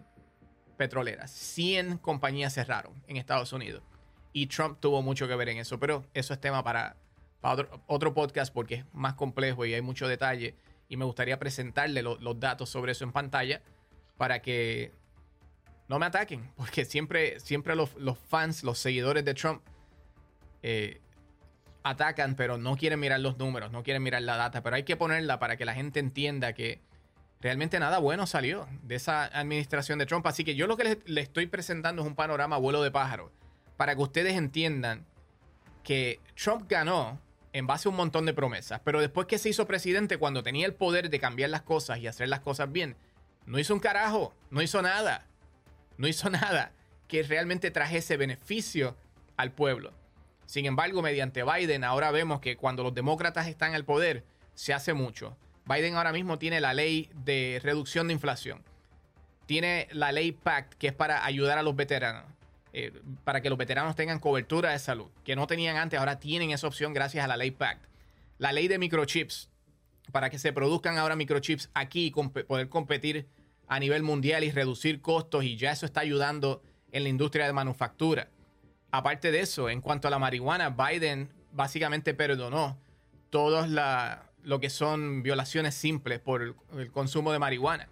petroleras. 0.77 1.31
100 1.31 1.97
compañías 1.97 2.53
cerraron 2.53 3.03
en 3.07 3.17
Estados 3.17 3.53
Unidos. 3.53 3.83
Y 4.33 4.47
Trump 4.47 4.79
tuvo 4.79 5.01
mucho 5.01 5.27
que 5.27 5.35
ver 5.35 5.49
en 5.49 5.57
eso. 5.57 5.79
Pero 5.79 6.05
eso 6.13 6.33
es 6.33 6.39
tema 6.39 6.63
para, 6.63 6.95
otro, 7.87 8.13
podcast 8.13 8.53
porque 8.53 8.75
es 8.75 8.85
más 8.93 9.15
complejo 9.15 9.65
y 9.65 9.73
hay 9.73 9.81
mucho 9.81 10.07
detalle. 10.07 10.55
Y 10.91 10.97
me 10.97 11.05
gustaría 11.05 11.39
presentarle 11.39 12.03
los 12.03 12.39
datos 12.41 12.69
sobre 12.69 12.91
eso 12.91 13.05
en 13.05 13.13
pantalla 13.13 13.61
para 14.17 14.41
que 14.41 14.91
no 15.87 15.99
me 15.99 16.05
ataquen. 16.05 16.51
Porque 16.57 16.83
siempre, 16.83 17.39
siempre 17.39 17.77
los, 17.77 17.89
fans, 18.27 18.61
los 18.65 18.77
seguidores 18.77 19.23
de 19.23 19.33
Trump 19.33 19.61
eh, 20.61 20.99
atacan, 21.81 22.35
pero 22.35 22.57
no 22.57 22.75
quieren 22.75 22.99
mirar 22.99 23.21
los 23.21 23.37
números, 23.37 23.71
no 23.71 23.83
quieren 23.83 24.03
mirar 24.03 24.21
la 24.23 24.35
data. 24.35 24.61
Pero 24.61 24.75
hay 24.75 24.83
que 24.83 24.97
ponerla 24.97 25.39
para 25.39 25.55
que 25.55 25.63
la 25.63 25.73
gente 25.73 26.01
entienda 26.01 26.51
que 26.51 26.81
realmente 27.39 27.79
nada 27.79 27.99
bueno 27.99 28.27
salió 28.27 28.67
de 28.83 28.95
esa 28.95 29.23
administración 29.27 29.97
de 29.97 30.05
Trump. 30.05 30.27
Así 30.27 30.43
que 30.43 30.55
yo 30.55 30.67
lo 30.67 30.75
que 30.75 30.99
les, 31.05 31.23
estoy 31.23 31.47
presentando 31.47 32.01
es 32.01 32.07
un 32.09 32.15
panorama 32.15 32.57
vuelo 32.57 32.83
de 32.83 32.91
pájaro 32.91 33.31
para 33.77 33.95
que 33.95 34.01
ustedes 34.01 34.35
entiendan 34.35 35.05
que 35.83 36.19
Trump 36.35 36.69
ganó 36.69 37.17
en 37.53 37.67
base 37.67 37.87
a 37.87 37.91
un 37.91 37.97
montón 37.97 38.25
de 38.25 38.33
promesas, 38.33 38.81
pero 38.83 39.01
después 39.01 39.27
que 39.27 39.37
se 39.37 39.49
hizo 39.49 39.67
presidente, 39.67 40.17
cuando 40.17 40.43
tenía 40.43 40.65
el 40.65 40.73
poder 40.73 41.09
de 41.09 41.19
cambiar 41.19 41.49
las 41.49 41.61
cosas 41.61 41.99
y 41.99 42.07
hacer 42.07 42.29
las 42.29 42.39
cosas 42.39 42.71
bien, 42.71 42.95
no 43.45 43.59
hizo 43.59 43.73
un 43.73 43.79
carajo, 43.79 44.33
no 44.49 44.61
hizo 44.61 44.81
nada, 44.81 45.27
no 45.97 46.07
hizo 46.07 46.29
nada 46.31 46.71
que 47.07 47.23
realmente 47.23 47.71
trajese 47.71 48.17
beneficio 48.17 48.95
al 49.35 49.51
pueblo. 49.51 49.93
Sin 50.45 50.65
embargo, 50.65 51.01
mediante 51.01 51.43
Biden, 51.43 51.83
ahora 51.83 52.11
vemos 52.11 52.41
que 52.41 52.57
cuando 52.57 52.83
los 52.83 52.93
demócratas 52.93 53.47
están 53.47 53.73
al 53.73 53.85
poder, 53.85 54.23
se 54.53 54.73
hace 54.73 54.93
mucho. 54.93 55.37
Biden 55.65 55.95
ahora 55.95 56.11
mismo 56.11 56.39
tiene 56.39 56.59
la 56.59 56.73
ley 56.73 57.09
de 57.13 57.59
reducción 57.63 58.07
de 58.07 58.13
inflación. 58.13 58.63
Tiene 59.45 59.87
la 59.91 60.11
ley 60.11 60.31
PACT, 60.31 60.73
que 60.75 60.87
es 60.87 60.93
para 60.93 61.25
ayudar 61.25 61.57
a 61.57 61.63
los 61.63 61.75
veteranos. 61.75 62.25
Eh, 62.73 62.93
para 63.25 63.41
que 63.41 63.49
los 63.49 63.57
veteranos 63.57 63.95
tengan 63.95 64.19
cobertura 64.19 64.71
de 64.71 64.79
salud, 64.79 65.07
que 65.25 65.35
no 65.35 65.45
tenían 65.45 65.75
antes, 65.75 65.99
ahora 65.99 66.19
tienen 66.19 66.51
esa 66.51 66.67
opción 66.67 66.93
gracias 66.93 67.23
a 67.25 67.27
la 67.27 67.35
ley 67.35 67.51
PACT. 67.51 67.85
La 68.37 68.53
ley 68.53 68.67
de 68.67 68.79
microchips, 68.79 69.49
para 70.11 70.29
que 70.29 70.39
se 70.39 70.53
produzcan 70.53 70.97
ahora 70.97 71.15
microchips 71.15 71.69
aquí 71.73 72.07
y 72.07 72.11
poder 72.11 72.69
competir 72.69 73.27
a 73.67 73.79
nivel 73.79 74.03
mundial 74.03 74.43
y 74.43 74.51
reducir 74.51 75.01
costos, 75.01 75.43
y 75.43 75.57
ya 75.57 75.71
eso 75.71 75.85
está 75.85 76.01
ayudando 76.01 76.61
en 76.91 77.03
la 77.03 77.09
industria 77.09 77.45
de 77.45 77.53
manufactura. 77.53 78.29
aparte 78.93 79.31
de 79.31 79.39
eso, 79.39 79.69
en 79.69 79.79
cuanto 79.79 80.09
a 80.09 80.11
la 80.11 80.19
marihuana, 80.19 80.69
Biden 80.69 81.29
básicamente 81.53 82.13
perdonó 82.13 82.77
todas 83.29 83.69
lo 84.43 84.59
que 84.59 84.69
son 84.69 85.23
violaciones 85.23 85.75
simples 85.75 86.19
por 86.19 86.41
el, 86.41 86.91
consumo 86.91 87.31
de 87.31 87.39
marihuana. 87.39 87.87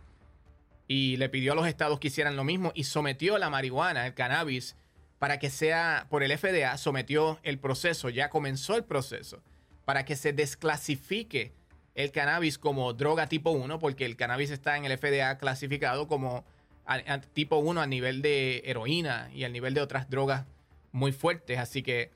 Y 0.91 1.17
le 1.17 1.29
pidió 1.29 1.53
a 1.53 1.55
los 1.55 1.67
estados 1.67 1.99
que 1.99 2.07
hicieran 2.07 2.35
lo 2.35 2.43
mismo 2.43 2.71
y 2.73 2.85
sometió 2.85 3.37
la 3.37 3.51
marihuana, 3.51 4.07
el 4.07 4.15
cannabis, 4.15 4.75
para 5.19 5.37
que 5.37 5.51
sea, 5.51 6.07
por 6.09 6.23
el 6.23 6.35
FDA, 6.35 6.75
sometió 6.77 7.39
el 7.43 7.59
proceso, 7.59 8.09
ya 8.09 8.31
comenzó 8.31 8.75
el 8.75 8.83
proceso, 8.83 9.43
para 9.85 10.03
que 10.03 10.15
se 10.15 10.33
desclasifique 10.33 11.53
el 11.93 12.11
cannabis 12.11 12.57
como 12.57 12.91
droga 12.93 13.27
tipo 13.27 13.51
1, 13.51 13.77
porque 13.77 14.05
el 14.05 14.15
cannabis 14.15 14.49
está 14.49 14.77
en 14.77 14.85
el 14.85 14.97
FDA 14.97 15.37
clasificado 15.37 16.07
como 16.07 16.43
tipo 17.33 17.57
1 17.57 17.81
a 17.81 17.85
nivel 17.85 18.23
de 18.23 18.63
heroína 18.65 19.29
y 19.31 19.43
al 19.43 19.53
nivel 19.53 19.75
de 19.75 19.81
otras 19.81 20.09
drogas 20.09 20.45
muy 20.91 21.11
fuertes. 21.11 21.59
Así 21.59 21.83
que 21.83 22.09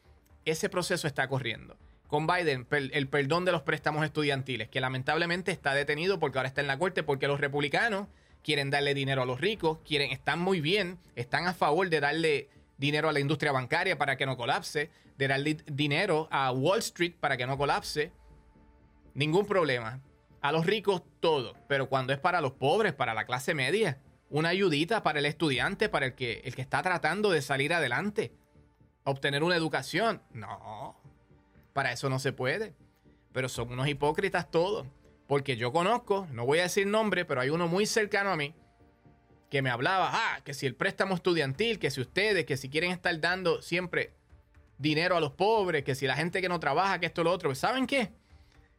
ese 0.45 0.67
proceso 0.67 1.05
está 1.05 1.27
corriendo. 1.27 1.77
Con 2.07 2.25
Biden, 2.25 2.65
el 2.71 3.07
perdón 3.07 3.45
de 3.45 3.51
los 3.51 3.61
préstamos 3.61 4.03
estudiantiles, 4.03 4.69
que 4.69 4.81
lamentablemente 4.81 5.51
está 5.51 5.75
detenido 5.75 6.19
porque 6.19 6.39
ahora 6.39 6.47
está 6.47 6.61
en 6.61 6.67
la 6.67 6.79
corte, 6.79 7.03
porque 7.03 7.27
los 7.27 7.39
republicanos 7.39 8.07
quieren 8.43 8.69
darle 8.69 8.93
dinero 8.93 9.23
a 9.23 9.25
los 9.25 9.39
ricos, 9.41 9.79
quieren, 9.85 10.11
están 10.11 10.39
muy 10.39 10.61
bien, 10.61 10.99
están 11.15 11.47
a 11.47 11.53
favor 11.53 11.89
de 11.89 11.99
darle 11.99 12.49
dinero 12.77 13.09
a 13.09 13.13
la 13.13 13.19
industria 13.19 13.51
bancaria 13.51 13.97
para 13.97 14.17
que 14.17 14.25
no 14.25 14.37
colapse, 14.37 14.89
de 15.17 15.27
darle 15.27 15.57
dinero 15.65 16.27
a 16.31 16.51
Wall 16.51 16.79
Street 16.79 17.13
para 17.19 17.37
que 17.37 17.47
no 17.47 17.57
colapse. 17.57 18.11
Ningún 19.13 19.45
problema. 19.45 20.01
A 20.41 20.51
los 20.51 20.65
ricos 20.65 21.03
todo, 21.19 21.55
pero 21.67 21.87
cuando 21.87 22.11
es 22.11 22.19
para 22.19 22.41
los 22.41 22.51
pobres, 22.53 22.93
para 22.93 23.13
la 23.13 23.25
clase 23.25 23.53
media, 23.53 23.99
una 24.29 24.49
ayudita 24.49 25.03
para 25.03 25.19
el 25.19 25.25
estudiante, 25.25 25.87
para 25.87 26.07
el 26.07 26.15
que, 26.15 26.41
el 26.43 26.55
que 26.55 26.61
está 26.61 26.81
tratando 26.81 27.29
de 27.31 27.41
salir 27.41 27.73
adelante 27.73 28.33
obtener 29.03 29.43
una 29.43 29.55
educación. 29.55 30.21
No, 30.33 30.95
para 31.73 31.91
eso 31.91 32.09
no 32.09 32.19
se 32.19 32.33
puede. 32.33 32.73
Pero 33.31 33.49
son 33.49 33.71
unos 33.71 33.87
hipócritas 33.87 34.49
todos. 34.49 34.87
Porque 35.27 35.55
yo 35.55 35.71
conozco, 35.71 36.27
no 36.31 36.45
voy 36.45 36.59
a 36.59 36.63
decir 36.63 36.87
nombre, 36.87 37.25
pero 37.25 37.41
hay 37.41 37.49
uno 37.49 37.67
muy 37.67 37.85
cercano 37.85 38.31
a 38.31 38.35
mí 38.35 38.53
que 39.49 39.61
me 39.61 39.69
hablaba, 39.69 40.09
ah, 40.11 40.41
que 40.43 40.53
si 40.53 40.65
el 40.65 40.75
préstamo 40.75 41.15
estudiantil, 41.15 41.77
que 41.77 41.91
si 41.91 42.01
ustedes, 42.01 42.45
que 42.45 42.57
si 42.57 42.69
quieren 42.69 42.91
estar 42.91 43.19
dando 43.19 43.61
siempre 43.61 44.13
dinero 44.79 45.15
a 45.15 45.19
los 45.19 45.31
pobres, 45.31 45.83
que 45.83 45.93
si 45.93 46.07
la 46.07 46.15
gente 46.15 46.41
que 46.41 46.49
no 46.49 46.59
trabaja, 46.59 46.99
que 46.99 47.05
esto 47.05 47.23
lo 47.23 47.31
otro. 47.31 47.53
¿Saben 47.53 47.85
qué? 47.85 48.11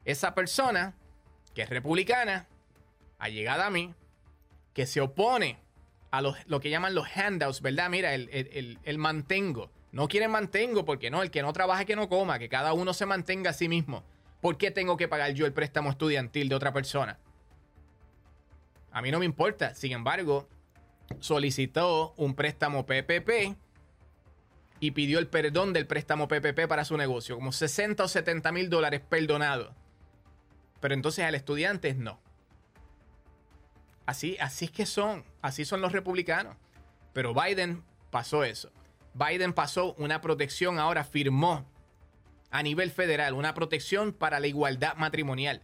Esa 0.04 0.34
persona 0.34 0.94
que 1.54 1.62
es 1.62 1.70
republicana, 1.70 2.48
allegada 3.18 3.66
a 3.66 3.70
mí, 3.70 3.94
que 4.72 4.86
se 4.86 5.00
opone 5.00 5.58
a 6.10 6.20
lo 6.20 6.60
que 6.60 6.70
llaman 6.70 6.94
los 6.94 7.06
handouts, 7.16 7.62
¿verdad? 7.62 7.88
Mira, 7.88 8.14
el, 8.14 8.78
el 8.82 8.98
mantengo 8.98 9.70
no 9.94 10.08
quieren 10.08 10.32
mantengo 10.32 10.84
porque 10.84 11.08
no, 11.08 11.22
el 11.22 11.30
que 11.30 11.40
no 11.40 11.52
trabaje 11.52 11.86
que 11.86 11.94
no 11.94 12.08
coma, 12.08 12.40
que 12.40 12.48
cada 12.48 12.72
uno 12.72 12.92
se 12.92 13.06
mantenga 13.06 13.50
a 13.50 13.52
sí 13.52 13.68
mismo. 13.68 14.02
¿Por 14.44 14.58
qué 14.58 14.70
tengo 14.70 14.98
que 14.98 15.08
pagar 15.08 15.32
yo 15.32 15.46
el 15.46 15.54
préstamo 15.54 15.88
estudiantil 15.88 16.50
de 16.50 16.54
otra 16.54 16.70
persona? 16.70 17.18
A 18.92 19.00
mí 19.00 19.10
no 19.10 19.18
me 19.18 19.24
importa. 19.24 19.74
Sin 19.74 19.92
embargo, 19.92 20.50
solicitó 21.18 22.12
un 22.18 22.34
préstamo 22.34 22.84
PPP 22.84 23.56
y 24.80 24.90
pidió 24.90 25.18
el 25.18 25.28
perdón 25.28 25.72
del 25.72 25.86
préstamo 25.86 26.28
PPP 26.28 26.68
para 26.68 26.84
su 26.84 26.98
negocio, 26.98 27.36
como 27.36 27.52
60 27.52 28.04
o 28.04 28.06
70 28.06 28.52
mil 28.52 28.68
dólares 28.68 29.00
perdonados. 29.00 29.72
Pero 30.78 30.92
entonces 30.92 31.24
al 31.24 31.36
estudiante 31.36 31.94
no. 31.94 32.20
Así, 34.04 34.36
así 34.40 34.66
es 34.66 34.70
que 34.70 34.84
son, 34.84 35.24
así 35.40 35.64
son 35.64 35.80
los 35.80 35.92
republicanos. 35.92 36.54
Pero 37.14 37.32
Biden 37.32 37.82
pasó 38.10 38.44
eso. 38.44 38.70
Biden 39.14 39.54
pasó 39.54 39.94
una 39.94 40.20
protección, 40.20 40.78
ahora 40.78 41.02
firmó 41.02 41.64
a 42.54 42.62
nivel 42.62 42.92
federal 42.92 43.34
una 43.34 43.52
protección 43.52 44.12
para 44.12 44.38
la 44.38 44.46
igualdad 44.46 44.94
matrimonial, 44.94 45.62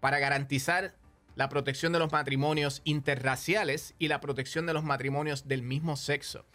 para 0.00 0.18
garantizar 0.18 0.94
la 1.34 1.50
protección 1.50 1.92
de 1.92 1.98
los 1.98 2.10
matrimonios 2.10 2.80
interraciales 2.84 3.94
y 3.98 4.08
la 4.08 4.20
protección 4.20 4.64
de 4.64 4.72
los 4.72 4.82
matrimonios 4.82 5.46
del 5.46 5.60
mismo 5.60 5.94
sexo. 5.94 6.46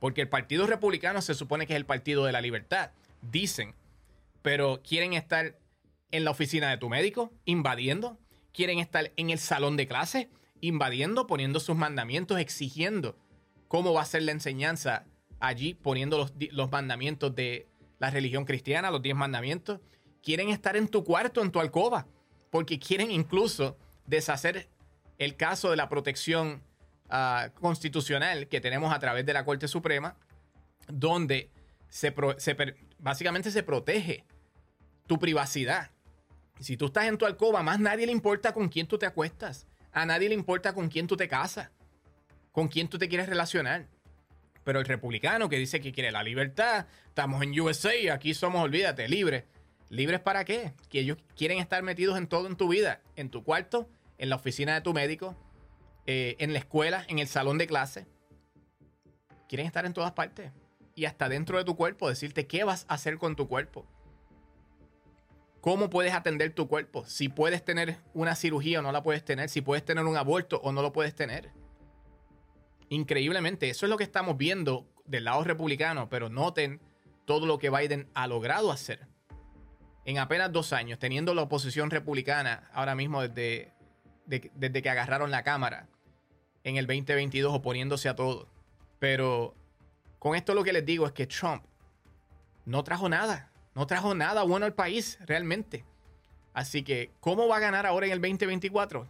Porque 0.00 0.22
el 0.22 0.30
Partido 0.30 0.66
Republicano 0.66 1.20
se 1.20 1.34
supone 1.34 1.66
que 1.66 1.74
es 1.74 1.76
el 1.76 1.84
Partido 1.84 2.24
de 2.24 2.32
la 2.32 2.40
Libertad, 2.40 2.92
dicen, 3.20 3.74
pero 4.40 4.80
quieren 4.82 5.12
estar 5.12 5.58
en 6.10 6.24
la 6.24 6.30
oficina 6.30 6.70
de 6.70 6.78
tu 6.78 6.88
médico, 6.88 7.34
invadiendo, 7.44 8.18
quieren 8.54 8.78
estar 8.78 9.12
en 9.16 9.28
el 9.28 9.38
salón 9.38 9.76
de 9.76 9.86
clase, 9.86 10.30
invadiendo, 10.62 11.26
poniendo 11.26 11.60
sus 11.60 11.76
mandamientos, 11.76 12.38
exigiendo 12.38 13.18
cómo 13.68 13.92
va 13.92 14.00
a 14.00 14.06
ser 14.06 14.22
la 14.22 14.32
enseñanza 14.32 15.04
allí 15.38 15.74
poniendo 15.74 16.30
los, 16.50 16.70
mandamientos 16.70 17.34
de 17.34 17.68
la 18.02 18.10
religión 18.10 18.44
cristiana, 18.44 18.90
los 18.90 19.00
diez 19.00 19.14
mandamientos. 19.14 19.80
Quieren 20.24 20.48
estar 20.48 20.76
en 20.76 20.88
tu 20.88 21.04
cuarto, 21.04 21.40
en 21.40 21.52
tu 21.52 21.60
alcoba, 21.60 22.08
porque 22.50 22.80
quieren 22.80 23.12
incluso 23.12 23.78
deshacer 24.06 24.68
el 25.18 25.36
caso 25.36 25.70
de 25.70 25.76
la 25.76 25.88
protección 25.88 26.64
ah, 27.08 27.50
constitucional 27.60 28.48
que 28.48 28.60
tenemos 28.60 28.92
a 28.92 28.98
través 28.98 29.24
de 29.24 29.32
la 29.32 29.44
Corte 29.44 29.68
Suprema, 29.68 30.16
donde 30.88 31.48
se, 31.88 32.12
básicamente 32.98 33.52
se 33.52 33.62
protege 33.62 34.24
tu 35.06 35.20
privacidad. 35.20 35.92
Si 36.58 36.76
tú 36.76 36.86
estás 36.86 37.04
en 37.04 37.18
tu 37.18 37.24
alcoba, 37.24 37.62
más 37.62 37.78
nadie 37.78 38.06
le 38.06 38.12
importa 38.12 38.52
con 38.52 38.68
quién 38.68 38.88
tú 38.88 38.98
te 38.98 39.06
acuestas. 39.06 39.68
A 39.92 40.04
nadie 40.06 40.28
le 40.28 40.34
importa 40.34 40.74
con 40.74 40.88
quién 40.88 41.06
tú 41.06 41.16
te 41.16 41.28
casas, 41.28 41.70
con 42.50 42.66
quién 42.66 42.88
tú 42.88 42.98
te 42.98 43.08
quieres 43.08 43.28
relacionar. 43.28 43.86
Pero 44.64 44.78
el 44.78 44.86
republicano 44.86 45.48
que 45.48 45.58
dice 45.58 45.80
que 45.80 45.92
quiere 45.92 46.12
la 46.12 46.22
libertad, 46.22 46.86
estamos 47.06 47.42
en 47.42 47.58
USA, 47.58 47.92
aquí 48.12 48.34
somos, 48.34 48.62
olvídate, 48.62 49.08
libres. 49.08 49.44
¿Libres 49.88 50.20
para 50.20 50.44
qué? 50.44 50.72
Que 50.88 51.00
ellos 51.00 51.18
quieren 51.36 51.58
estar 51.58 51.82
metidos 51.82 52.16
en 52.16 52.26
todo 52.26 52.46
en 52.46 52.56
tu 52.56 52.68
vida, 52.68 53.02
en 53.16 53.28
tu 53.28 53.44
cuarto, 53.44 53.88
en 54.18 54.30
la 54.30 54.36
oficina 54.36 54.74
de 54.74 54.80
tu 54.80 54.94
médico, 54.94 55.36
eh, 56.06 56.36
en 56.38 56.52
la 56.52 56.60
escuela, 56.60 57.04
en 57.08 57.18
el 57.18 57.26
salón 57.26 57.58
de 57.58 57.66
clase. 57.66 58.06
Quieren 59.48 59.66
estar 59.66 59.84
en 59.84 59.92
todas 59.92 60.12
partes. 60.12 60.50
Y 60.94 61.04
hasta 61.04 61.28
dentro 61.28 61.58
de 61.58 61.64
tu 61.64 61.76
cuerpo, 61.76 62.08
decirte 62.08 62.46
qué 62.46 62.64
vas 62.64 62.86
a 62.88 62.94
hacer 62.94 63.18
con 63.18 63.36
tu 63.36 63.48
cuerpo. 63.48 63.86
¿Cómo 65.60 65.90
puedes 65.90 66.12
atender 66.14 66.54
tu 66.54 66.68
cuerpo? 66.68 67.04
Si 67.06 67.28
puedes 67.28 67.64
tener 67.64 67.98
una 68.14 68.34
cirugía 68.34 68.78
o 68.78 68.82
no 68.82 68.92
la 68.92 69.02
puedes 69.02 69.24
tener. 69.24 69.48
Si 69.48 69.60
puedes 69.60 69.84
tener 69.84 70.04
un 70.04 70.16
aborto 70.16 70.60
o 70.64 70.72
no 70.72 70.82
lo 70.82 70.92
puedes 70.92 71.14
tener 71.14 71.50
increíblemente, 72.94 73.70
eso 73.70 73.86
es 73.86 73.90
lo 73.90 73.96
que 73.96 74.04
estamos 74.04 74.36
viendo 74.36 74.86
del 75.06 75.24
lado 75.24 75.42
republicano, 75.44 76.08
pero 76.10 76.28
noten 76.28 76.80
todo 77.24 77.46
lo 77.46 77.58
que 77.58 77.70
Biden 77.70 78.08
ha 78.14 78.26
logrado 78.26 78.70
hacer. 78.70 79.06
En 80.04 80.18
apenas 80.18 80.52
dos 80.52 80.72
años, 80.72 80.98
teniendo 80.98 81.34
la 81.34 81.42
oposición 81.42 81.90
republicana 81.90 82.68
ahora 82.74 82.94
mismo 82.94 83.22
desde, 83.22 83.72
desde 84.26 84.82
que 84.82 84.90
agarraron 84.90 85.30
la 85.30 85.42
Cámara 85.42 85.88
en 86.64 86.76
el 86.76 86.86
2022 86.86 87.54
oponiéndose 87.54 88.08
a 88.08 88.16
todo. 88.16 88.48
Pero 88.98 89.54
con 90.18 90.36
esto 90.36 90.54
lo 90.54 90.62
que 90.62 90.72
les 90.72 90.84
digo 90.84 91.06
es 91.06 91.12
que 91.12 91.26
Trump 91.26 91.64
no 92.66 92.84
trajo 92.84 93.08
nada, 93.08 93.50
no 93.74 93.86
trajo 93.86 94.14
nada 94.14 94.42
bueno 94.42 94.66
al 94.66 94.74
país 94.74 95.18
realmente. 95.24 95.84
Así 96.52 96.82
que, 96.82 97.10
¿cómo 97.20 97.48
va 97.48 97.56
a 97.56 97.60
ganar 97.60 97.86
ahora 97.86 98.06
en 98.06 98.12
el 98.12 98.20
2024? 98.20 99.08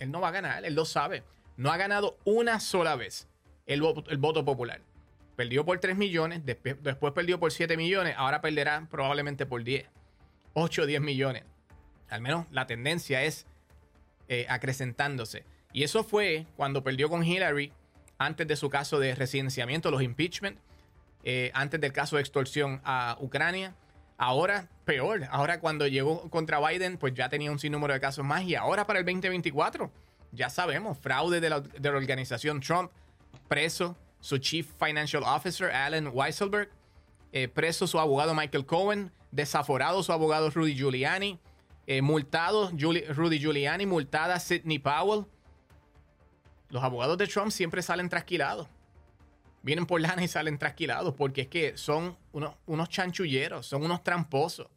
Él 0.00 0.10
no 0.10 0.20
va 0.20 0.28
a 0.28 0.32
ganar, 0.32 0.64
él 0.66 0.74
lo 0.74 0.84
sabe 0.84 1.22
no 1.56 1.70
ha 1.70 1.76
ganado 1.76 2.18
una 2.24 2.60
sola 2.60 2.96
vez 2.96 3.28
el 3.66 3.80
voto, 3.80 4.44
popular. 4.44 4.80
Perdió 5.36 5.64
por 5.64 5.78
3 5.78 5.96
millones, 5.96 6.44
después, 6.44 7.12
perdió 7.14 7.40
por 7.40 7.52
7 7.52 7.76
millones, 7.76 8.14
ahora 8.16 8.40
perderá 8.40 8.86
probablemente 8.90 9.46
por 9.46 9.64
10, 9.64 9.86
8 10.54 10.82
o 10.82 10.86
10 10.86 11.00
millones. 11.00 11.44
Al 12.10 12.20
menos 12.20 12.46
la 12.50 12.66
tendencia 12.66 13.22
es 13.22 13.46
eh, 14.28 14.46
acrecentándose. 14.48 15.44
Y 15.72 15.84
eso 15.84 16.04
fue 16.04 16.46
cuando 16.56 16.84
perdió 16.84 17.08
con 17.08 17.24
Hillary 17.24 17.72
antes 18.18 18.46
de 18.46 18.56
su 18.56 18.68
caso 18.68 18.98
de 18.98 19.14
residenciamiento, 19.14 19.90
los 19.90 20.02
impeachment, 20.02 20.58
eh, 21.24 21.50
antes 21.54 21.80
del 21.80 21.92
caso 21.92 22.16
de 22.16 22.22
extorsión 22.22 22.80
a 22.84 23.16
Ucrania. 23.20 23.74
Ahora, 24.18 24.68
peor. 24.84 25.26
Ahora 25.30 25.60
cuando 25.60 25.86
llegó 25.86 26.28
contra 26.28 26.60
Biden, 26.60 26.98
pues 26.98 27.14
ya 27.14 27.28
tenía 27.30 27.50
un 27.50 27.58
sinnúmero 27.58 27.94
de 27.94 28.00
casos 28.00 28.24
más. 28.24 28.42
Y 28.42 28.54
ahora 28.54 28.86
para 28.86 28.98
el 28.98 29.06
2024 29.06 29.90
ya 30.32 30.48
sabemos, 30.48 30.98
fraude 30.98 31.40
de 31.40 31.50
la, 31.50 31.62
organización 31.90 32.60
Trump, 32.60 32.90
preso 33.48 33.96
su 34.20 34.38
Chief 34.38 34.66
Financial 34.78 35.22
Officer, 35.22 35.70
Alan 35.70 36.10
Weisselberg, 36.12 36.70
eh, 37.32 37.48
preso 37.48 37.86
su 37.86 37.98
abogado 38.00 38.34
Michael 38.34 38.66
Cohen, 38.66 39.12
desaforado 39.30 40.02
su 40.02 40.12
abogado 40.12 40.50
Rudy 40.50 40.74
Giuliani, 40.74 41.38
eh, 41.86 42.02
multado 42.02 42.70
Rudy 42.70 43.38
Giuliani, 43.38 43.86
multada 43.86 44.38
Sidney 44.40 44.78
Powell. 44.78 45.26
Los 46.68 46.82
abogados 46.82 47.18
de 47.18 47.26
Trump 47.26 47.50
siempre 47.50 47.82
salen 47.82 48.08
trasquilados. 48.08 48.68
Vienen 49.62 49.86
por 49.86 50.00
lana 50.00 50.24
y 50.24 50.28
salen 50.28 50.58
trasquilados 50.58 51.14
porque 51.14 51.42
es 51.42 51.48
que 51.48 51.76
son 51.76 52.16
unos, 52.32 52.54
unos 52.66 52.88
chanchulleros, 52.88 53.66
son 53.66 53.84
unos 53.84 54.02
tramposos. 54.02 54.68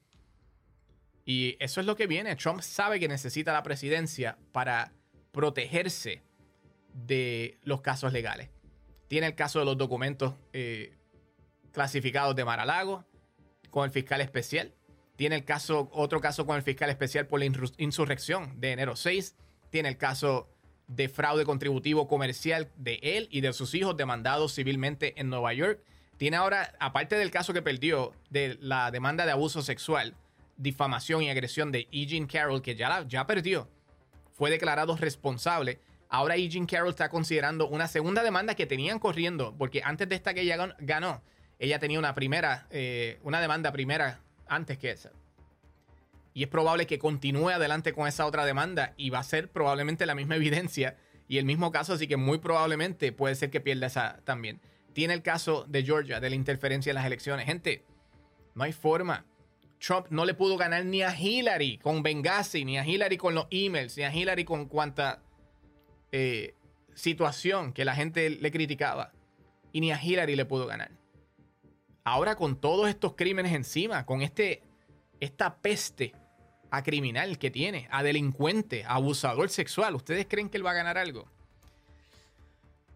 Y 1.25 1.57
eso 1.59 1.79
es 1.79 1.87
lo 1.87 1.95
que 1.95 2.07
viene. 2.07 2.35
Trump 2.35 2.61
sabe 2.61 2.99
que 2.99 3.07
necesita 3.07 3.51
la 3.51 3.63
presidencia 3.63 4.37
para 4.51 4.91
protegerse 5.35 6.23
de 6.93 7.59
los 7.63 7.81
casos 7.81 8.13
legales. 8.13 8.49
Tiene 9.09 9.27
el 9.27 9.35
caso 9.35 9.59
de 9.59 9.65
los 9.65 9.77
documentos 9.77 10.33
eh, 10.53 10.93
clasificados 11.73 12.37
de 12.37 12.45
Maralago 12.45 13.05
con 13.69 13.83
el 13.83 13.91
fiscal 13.91 14.21
especial. 14.21 14.73
Tiene 15.17 15.35
el 15.35 15.43
caso, 15.43 15.89
otro 15.91 16.21
caso 16.21 16.45
con 16.45 16.55
el 16.55 16.63
fiscal 16.63 16.89
especial 16.89 17.27
por 17.27 17.41
la 17.41 17.45
insurrección 17.45 18.59
de 18.61 18.71
enero 18.71 18.95
6. 18.95 19.35
Tiene 19.69 19.89
el 19.89 19.97
caso 19.97 20.49
de 20.87 21.09
fraude 21.09 21.43
contributivo 21.43 22.07
comercial 22.07 22.71
de 22.77 22.99
él 23.03 23.27
y 23.29 23.41
de 23.41 23.51
sus 23.51 23.73
hijos 23.73 23.97
demandados 23.97 24.55
civilmente 24.55 25.19
en 25.19 25.29
Nueva 25.29 25.53
York. 25.53 25.83
Tiene 26.15 26.37
ahora, 26.37 26.73
aparte 26.79 27.17
del 27.17 27.29
caso 27.29 27.53
que 27.53 27.61
perdió 27.61 28.13
de 28.29 28.57
la 28.61 28.89
demanda 28.89 29.25
de 29.25 29.33
abuso 29.33 29.61
sexual, 29.61 30.15
difamación 30.55 31.23
y 31.23 31.29
agresión 31.29 31.73
de 31.73 31.89
Eugene 31.91 32.27
Carroll, 32.27 32.61
que 32.61 32.75
ya, 32.75 33.05
ya 33.05 33.27
perdió, 33.27 33.69
fue 34.35 34.51
declarado 34.51 34.95
responsable. 34.97 35.79
Ahora 36.09 36.35
Eugene 36.35 36.67
Carroll 36.67 36.89
está 36.89 37.09
considerando 37.09 37.67
una 37.67 37.87
segunda 37.87 38.21
demanda 38.21 38.53
que 38.53 38.65
tenían 38.65 38.99
corriendo, 38.99 39.55
porque 39.57 39.81
antes 39.83 40.07
de 40.07 40.15
esta 40.15 40.33
que 40.33 40.41
ella 40.41 40.75
ganó, 40.79 41.23
ella 41.57 41.79
tenía 41.79 41.99
una 41.99 42.13
primera, 42.13 42.67
eh, 42.69 43.17
una 43.23 43.41
demanda 43.41 43.71
primera 43.71 44.19
antes 44.47 44.77
que 44.77 44.91
esa. 44.91 45.11
Y 46.33 46.43
es 46.43 46.49
probable 46.49 46.85
que 46.85 46.99
continúe 46.99 47.49
adelante 47.49 47.93
con 47.93 48.07
esa 48.07 48.25
otra 48.25 48.45
demanda 48.45 48.93
y 48.97 49.09
va 49.09 49.19
a 49.19 49.23
ser 49.23 49.49
probablemente 49.49 50.05
la 50.05 50.15
misma 50.15 50.35
evidencia 50.35 50.97
y 51.29 51.37
el 51.37 51.45
mismo 51.45 51.71
caso, 51.71 51.93
así 51.93 52.07
que 52.07 52.17
muy 52.17 52.37
probablemente 52.37 53.11
puede 53.13 53.35
ser 53.35 53.49
que 53.49 53.61
pierda 53.61 53.87
esa 53.87 54.19
también. 54.25 54.59
Tiene 54.93 55.13
el 55.13 55.21
caso 55.21 55.65
de 55.67 55.83
Georgia, 55.83 56.19
de 56.19 56.29
la 56.29 56.35
interferencia 56.35 56.91
en 56.91 56.95
las 56.95 57.05
elecciones. 57.05 57.45
Gente, 57.45 57.83
no 58.53 58.63
hay 58.63 58.73
forma. 58.73 59.25
Trump 59.85 60.07
no 60.09 60.25
le 60.25 60.33
pudo 60.33 60.57
ganar 60.57 60.83
ni 60.83 61.03
a 61.03 61.15
Hillary 61.15 61.77
con 61.77 62.01
Benghazi, 62.01 62.65
ni 62.65 62.79
a 62.79 62.87
Hillary 62.87 63.17
con 63.17 63.35
los 63.35 63.45
emails, 63.51 63.95
ni 63.97 64.03
a 64.03 64.11
Hillary 64.11 64.43
con 64.43 64.65
cuanta 64.65 65.21
eh, 66.11 66.55
situación 66.95 67.71
que 67.71 67.85
la 67.85 67.93
gente 67.93 68.31
le 68.31 68.51
criticaba. 68.51 69.11
Y 69.71 69.81
ni 69.81 69.91
a 69.91 70.01
Hillary 70.01 70.35
le 70.35 70.45
pudo 70.45 70.65
ganar. 70.65 70.89
Ahora 72.03 72.35
con 72.35 72.59
todos 72.59 72.89
estos 72.89 73.13
crímenes 73.13 73.53
encima, 73.53 74.07
con 74.07 74.23
este, 74.23 74.63
esta 75.19 75.57
peste 75.57 76.15
a 76.71 76.81
criminal 76.81 77.37
que 77.37 77.51
tiene, 77.51 77.87
a 77.91 78.01
delincuente, 78.01 78.85
a 78.85 78.95
abusador 78.95 79.49
sexual, 79.49 79.93
¿ustedes 79.93 80.25
creen 80.27 80.49
que 80.49 80.57
él 80.57 80.65
va 80.65 80.71
a 80.71 80.75
ganar 80.75 80.97
algo? 80.97 81.27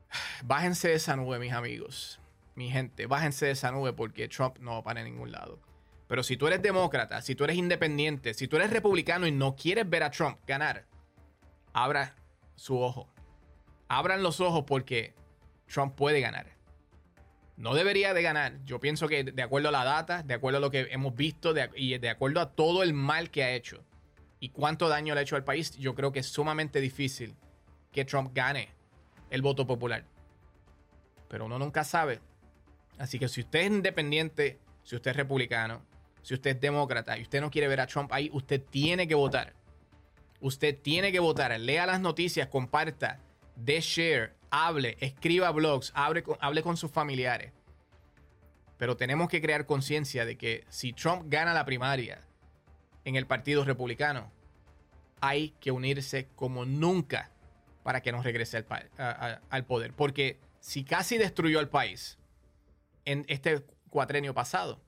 Bájense 0.44 0.88
de 0.88 0.96
esa 0.96 1.16
nube, 1.16 1.38
mis 1.38 1.54
amigos. 1.54 2.20
Mi 2.56 2.72
gente, 2.72 3.06
bájense 3.06 3.46
de 3.46 3.52
esa 3.52 3.72
nube 3.72 3.94
porque 3.94 4.28
Trump 4.28 4.58
no 4.58 4.72
va 4.72 4.84
para 4.84 5.04
ningún 5.04 5.32
lado. 5.32 5.69
Pero 6.10 6.24
si 6.24 6.36
tú 6.36 6.48
eres 6.48 6.62
demócrata, 6.62 7.22
si 7.22 7.34
tú 7.34 7.46
eres 7.46 7.56
independiente, 7.56 8.34
si 8.34 8.50
tú 8.50 8.58
eres 8.58 8.72
republicano 8.72 9.26
y 9.26 9.32
no 9.32 9.56
quieres 9.56 9.90
ver 9.90 10.04
a 10.04 10.12
Trump 10.12 10.40
ganar, 10.46 10.86
abra 11.72 12.18
su 12.58 12.78
ojo. 12.78 13.10
Abran 13.88 14.22
los 14.22 14.42
ojos 14.42 14.66
porque 14.68 15.14
Trump 15.68 15.96
puede 15.96 16.20
ganar 16.20 16.60
no 17.60 17.74
debería 17.74 18.14
de 18.14 18.22
ganar. 18.22 18.58
Yo 18.66 18.80
pienso 18.80 19.10
que 19.10 19.26
de 19.26 19.44
acuerdo 19.44 19.68
a 19.68 19.72
la 19.74 19.84
data, 19.84 20.24
de 20.24 20.34
acuerdo 20.34 20.58
a 20.58 20.62
lo 20.62 20.72
que 20.72 20.88
hemos 20.92 21.14
visto 21.14 21.54
y 21.76 21.98
de 21.98 22.10
acuerdo 22.10 22.40
a 22.40 22.52
todo 22.52 22.84
el 22.84 22.94
mal 22.94 23.30
que 23.30 23.44
ha 23.44 23.52
hecho 23.52 23.84
y 24.40 24.50
cuánto 24.50 24.88
daño 24.88 25.14
le 25.14 25.20
ha 25.20 25.24
hecho 25.24 25.36
al 25.36 25.44
país, 25.44 25.78
yo 25.78 25.94
creo 25.94 26.14
que 26.14 26.20
es 26.20 26.28
sumamente 26.28 26.80
difícil 26.80 27.36
que 27.92 28.06
Trump 28.06 28.32
gane 28.34 28.70
el 29.30 29.42
voto 29.42 29.68
popular. 29.68 30.06
Pero 31.28 31.46
uno 31.46 31.60
nunca 31.60 31.84
sabe. 31.84 32.22
Así 32.98 33.20
que 33.20 33.28
si 33.28 33.42
usted 33.42 33.60
es 33.60 33.68
independiente, 33.68 34.58
si 34.84 34.96
usted 34.96 35.12
es 35.12 35.18
republicano, 35.18 35.82
si 36.22 36.34
usted 36.34 36.52
es 36.52 36.62
demócrata 36.62 37.18
y 37.18 37.22
usted 37.22 37.42
no 37.42 37.52
quiere 37.52 37.68
ver 37.68 37.82
a 37.82 37.88
Trump 37.88 38.12
ahí, 38.14 38.30
usted 38.34 38.62
tiene 38.62 39.08
que 39.08 39.16
votar. 39.16 39.54
Usted 40.42 40.78
tiene 40.82 41.12
que 41.12 41.20
votar. 41.20 41.58
Lea 41.60 41.86
las 41.86 42.00
noticias, 42.00 42.48
comparta, 42.48 43.20
de 43.56 43.82
share, 43.82 44.34
hable, 44.50 44.98
escriba 45.00 45.52
blogs, 45.52 45.92
hable 45.96 46.24
con, 46.24 46.38
hable 46.40 46.64
con 46.64 46.78
sus 46.78 46.92
familiares. 46.92 47.52
Pero 48.78 48.96
tenemos 48.96 49.28
que 49.28 49.42
crear 49.42 49.66
conciencia 49.66 50.26
de 50.26 50.38
que 50.38 50.64
si 50.70 50.94
Trump 50.94 51.24
gana 51.28 51.54
la 51.54 51.66
primaria 51.66 52.22
en 53.04 53.16
el 53.16 53.28
Partido 53.28 53.66
Republicano, 53.66 54.32
hay 55.20 55.50
que 55.60 55.72
unirse 55.72 56.30
como 56.36 56.66
nunca 56.66 57.32
para 57.84 58.02
que 58.02 58.12
nos 58.12 58.24
regrese 58.24 58.58
al, 58.98 59.42
al 59.50 59.66
poder. 59.66 59.94
Porque 59.94 60.40
si 60.62 60.86
casi 60.86 61.18
destruyó 61.18 61.60
al 61.60 61.68
país 61.68 62.18
en 63.04 63.26
este 63.28 63.66
cuatrenio 63.90 64.34
pasado, 64.34 64.80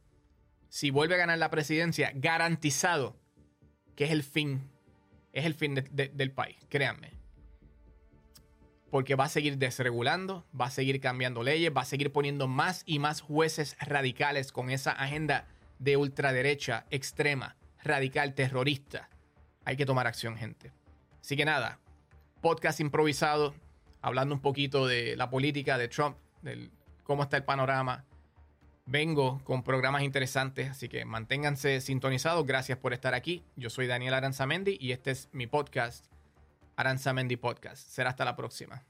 si 0.71 0.89
vuelve 0.89 1.15
a 1.15 1.17
ganar 1.17 1.37
la 1.37 1.49
presidencia, 1.49 2.13
garantizado 2.15 3.17
que 3.95 4.05
es 4.05 4.11
el 4.11 4.23
fin, 4.23 4.71
es 5.33 5.45
el 5.45 5.53
fin 5.53 5.75
del 5.75 6.31
país, 6.31 6.57
créanme 6.69 7.21
porque 8.91 9.15
va 9.15 9.23
a 9.23 9.29
seguir 9.29 9.57
desregulando, 9.57 10.45
va 10.59 10.65
a 10.65 10.69
seguir 10.69 10.99
cambiando 10.99 11.43
leyes, 11.43 11.71
va 11.75 11.81
a 11.81 11.85
seguir 11.85 12.11
poniendo 12.11 12.47
más 12.47 12.83
y 12.85 12.99
más 12.99 13.21
jueces 13.21 13.77
radicales 13.79 14.51
con 14.51 14.69
esa 14.69 14.91
agenda 14.91 15.47
de 15.79 15.95
ultraderecha, 15.95 16.85
extrema, 16.91 17.55
radical, 17.81 18.35
terrorista. 18.35 19.09
Hay 19.63 19.77
que 19.77 19.85
tomar 19.85 20.07
acción, 20.07 20.35
gente. 20.35 20.73
Así 21.21 21.37
que 21.37 21.45
nada, 21.45 21.79
podcast 22.41 22.81
improvisado, 22.81 23.55
hablando 24.01 24.35
un 24.35 24.41
poquito 24.41 24.85
de 24.85 25.15
la 25.15 25.29
política 25.29 25.77
de 25.77 25.87
Trump, 25.87 26.17
de 26.41 26.69
cómo 27.03 27.23
está 27.23 27.37
el 27.37 27.45
panorama. 27.45 28.03
Vengo 28.91 29.39
con 29.45 29.63
programas 29.63 30.03
interesantes, 30.03 30.69
así 30.69 30.89
que 30.89 31.05
manténganse 31.05 31.79
sintonizados. 31.79 32.45
Gracias 32.45 32.77
por 32.77 32.91
estar 32.91 33.13
aquí. 33.13 33.41
Yo 33.55 33.69
soy 33.69 33.87
Daniel 33.87 34.15
Aranzamendi 34.15 34.77
y 34.81 34.91
este 34.91 35.11
es 35.11 35.29
mi 35.31 35.47
podcast 35.47 36.07
Aranzamendi 36.75 37.37
Podcast. 37.37 37.87
Será 37.87 38.09
hasta 38.09 38.25
la 38.25 38.35
próxima. 38.35 38.83